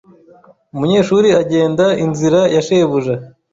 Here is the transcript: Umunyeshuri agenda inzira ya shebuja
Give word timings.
Umunyeshuri 0.75 1.29
agenda 1.41 1.85
inzira 2.05 2.41
ya 2.53 2.61
shebuja 2.67 3.15